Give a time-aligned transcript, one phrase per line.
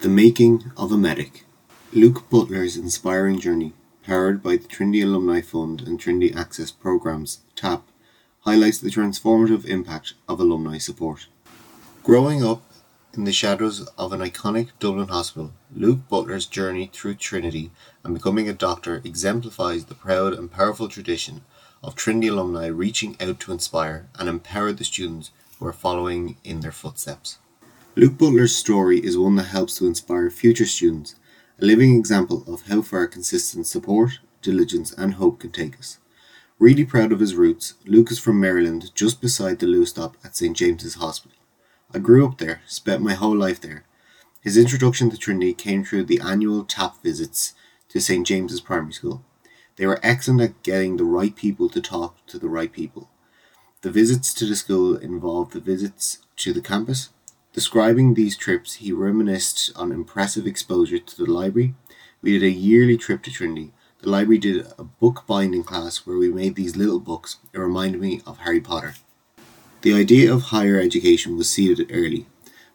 [0.00, 1.44] The Making of a Medic.
[1.92, 3.72] Luke Butler's inspiring journey,
[4.04, 7.82] powered by the Trinity Alumni Fund and Trinity Access Programs TAP,
[8.42, 11.26] highlights the transformative impact of alumni support.
[12.04, 12.62] Growing up
[13.12, 17.72] in the shadows of an iconic Dublin hospital, Luke Butler's journey through Trinity
[18.04, 21.40] and becoming a doctor exemplifies the proud and powerful tradition
[21.82, 26.60] of Trinity alumni reaching out to inspire and empower the students who are following in
[26.60, 27.38] their footsteps.
[27.98, 31.16] Luke Butler's story is one that helps to inspire future students,
[31.60, 35.98] a living example of how far consistent support, diligence, and hope can take us.
[36.60, 40.36] Really proud of his roots, Luke is from Maryland, just beside the Luas stop at
[40.36, 40.56] St.
[40.56, 41.36] James's Hospital.
[41.92, 43.84] I grew up there, spent my whole life there.
[44.42, 47.54] His introduction to Trinity came through the annual TAP visits
[47.88, 48.24] to St.
[48.24, 49.24] James's Primary School.
[49.74, 53.10] They were excellent at getting the right people to talk to the right people.
[53.80, 57.08] The visits to the school involved the visits to the campus,
[57.58, 61.74] Describing these trips, he reminisced on impressive exposure to the library.
[62.22, 63.72] We did a yearly trip to Trinity.
[64.00, 67.38] The library did a book binding class where we made these little books.
[67.52, 68.94] It reminded me of Harry Potter.
[69.82, 72.26] The idea of higher education was seeded early,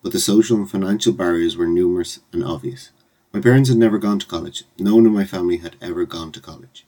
[0.00, 2.92] but the social and financial barriers were numerous and obvious.
[3.32, 4.62] My parents had never gone to college.
[4.78, 6.86] No one in my family had ever gone to college.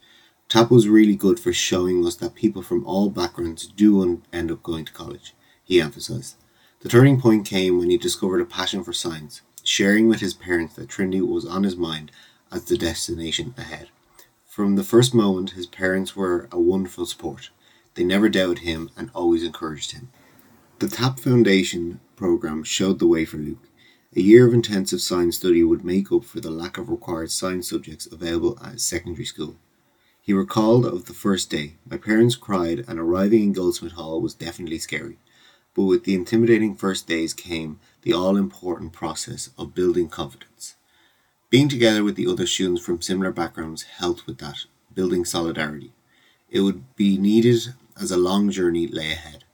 [0.49, 4.63] TAP was really good for showing us that people from all backgrounds do end up
[4.63, 6.37] going to college, he emphasized.
[6.81, 10.77] The turning point came when he discovered a passion for science, sharing with his parents
[10.77, 12.11] that Trinity was on his mind
[12.51, 13.91] as the destination ahead.
[14.47, 17.51] From the first moment, his parents were a wonderful support.
[17.97, 20.09] They never doubted him and always encouraged him.
[20.79, 23.69] The TAP Foundation program showed the way for Luke.
[24.17, 27.69] A year of intensive science study would make up for the lack of required science
[27.69, 29.57] subjects available at secondary school.
[30.23, 31.75] He recalled of the first day.
[31.85, 35.19] My parents cried, and arriving in Goldsmith Hall was definitely scary.
[35.81, 40.75] But with the intimidating first days came the all important process of building confidence.
[41.49, 45.95] Being together with the other students from similar backgrounds helped with that, building solidarity.
[46.51, 49.45] It would be needed as a long journey lay ahead.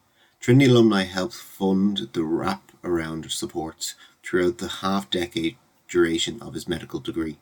[0.41, 5.57] Trinity alumni helped fund the wrap around supports throughout the half decade
[5.87, 7.39] duration of his medical degree.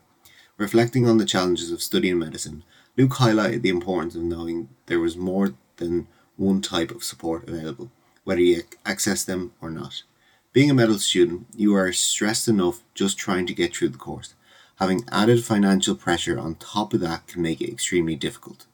[0.58, 2.64] Reflecting on the challenges of studying medicine,
[2.98, 6.06] Luke highlighted the importance of knowing there was more than
[6.37, 7.91] one type of support available
[8.24, 10.02] whether you access them or not.
[10.52, 14.34] Being a medical student, you are stressed enough just trying to get through the course.
[14.76, 18.66] Having added financial pressure on top of that can make it extremely difficult.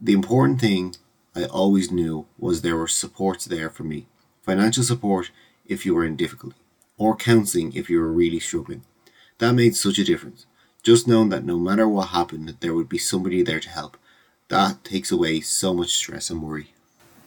[0.00, 0.96] The important thing
[1.34, 4.06] I always knew was there were supports there for me.
[4.42, 5.30] Financial support
[5.66, 6.56] if you were in difficulty,
[6.98, 8.82] or counseling if you were really struggling.
[9.38, 10.46] That made such a difference.
[10.82, 13.96] Just knowing that no matter what happened, there would be somebody there to help.
[14.48, 16.74] That takes away so much stress and worry.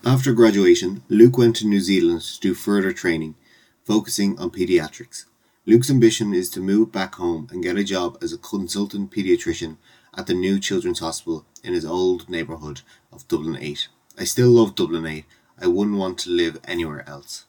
[0.05, 3.35] After graduation, Luke went to New Zealand to do further training,
[3.83, 5.25] focusing on pediatrics.
[5.65, 9.77] Luke's ambition is to move back home and get a job as a consultant pediatrician
[10.15, 12.81] at the new Children's Hospital in his old neighbourhood
[13.11, 13.87] of Dublin 8.
[14.17, 15.25] I still love Dublin 8.
[15.59, 17.45] I wouldn't want to live anywhere else.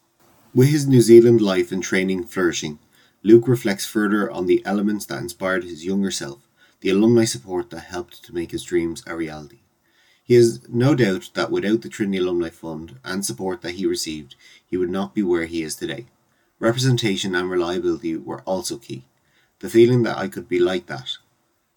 [0.55, 2.79] With his New Zealand life and training flourishing,
[3.23, 6.49] Luke reflects further on the elements that inspired his younger self,
[6.81, 9.61] the alumni support that helped to make his dreams a reality.
[10.29, 14.35] He has no doubt that without the Trinity Alumni Fund and support that he received,
[14.67, 16.05] he would not be where he is today.
[16.59, 19.07] Representation and reliability were also key.
[19.61, 21.17] The feeling that I could be like that.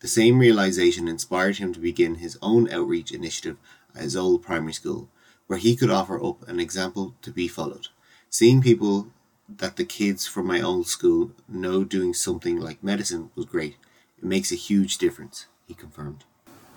[0.01, 3.55] The same realization inspired him to begin his own outreach initiative
[3.95, 5.07] at his old primary school,
[5.47, 7.87] where he could offer up an example to be followed.
[8.29, 9.07] Seeing people
[9.47, 13.77] that the kids from my old school know doing something like medicine was great.
[14.17, 16.25] It makes a huge difference, he confirmed.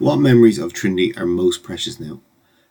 [0.01, 2.21] What memories of Trinity are most precious now?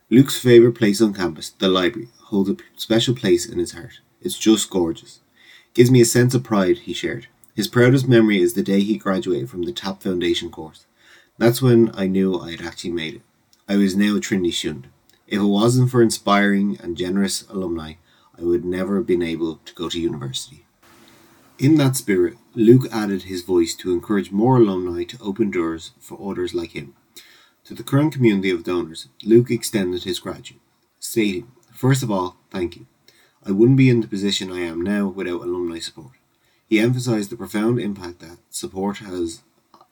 [0.09, 4.01] Luke's favourite place on campus, the library, holds a special place in his heart.
[4.21, 5.21] It's just gorgeous.
[5.73, 7.27] Gives me a sense of pride, he shared.
[7.55, 10.85] His proudest memory is the day he graduated from the TAP Foundation course.
[11.37, 13.21] That's when I knew I had actually made it.
[13.69, 14.87] I was now Trinity student.
[15.25, 17.93] If it wasn't for inspiring and generous alumni,
[18.37, 20.65] I would never have been able to go to university.
[21.57, 26.19] In that spirit, Luke added his voice to encourage more alumni to open doors for
[26.29, 26.95] others like him.
[27.65, 30.59] To the current community of donors, Luke extended his gratitude,
[30.99, 32.87] stating, First of all, thank you.
[33.45, 36.11] I wouldn't be in the position I am now without alumni support.
[36.67, 39.43] He emphasized the profound impact that support has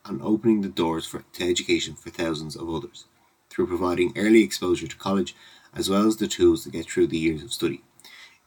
[0.04, 3.06] on opening the doors for, to education for thousands of others,
[3.50, 5.34] through providing early exposure to college
[5.74, 7.84] as well as the tools to get through the years of study.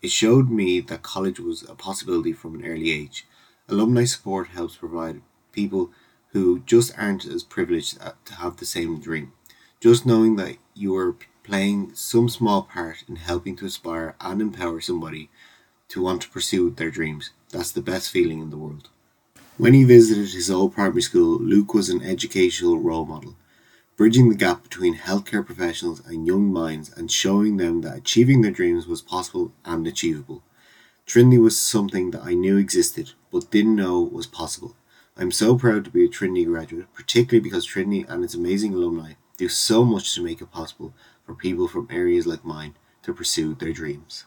[0.02, 3.26] It showed me that college was a possibility from an early age.
[3.70, 5.22] Alumni support helps provide
[5.52, 5.92] people
[6.34, 9.32] who just aren't as privileged to have the same dream.
[9.80, 14.80] Just knowing that you are playing some small part in helping to inspire and empower
[14.80, 15.30] somebody
[15.88, 18.88] to want to pursue their dreams, that's the best feeling in the world.
[19.58, 23.36] When he visited his old primary school, Luke was an educational role model,
[23.96, 28.50] bridging the gap between healthcare professionals and young minds and showing them that achieving their
[28.50, 30.42] dreams was possible and achievable.
[31.06, 34.74] Trinity was something that I knew existed, but didn't know was possible.
[35.16, 39.12] I'm so proud to be a Trinity graduate, particularly because Trinity and its amazing alumni
[39.36, 40.92] do so much to make it possible
[41.24, 42.74] for people from areas like mine
[43.04, 44.24] to pursue their dreams.